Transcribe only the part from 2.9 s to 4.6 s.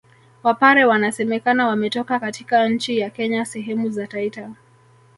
ya Kenya sehemu za Taita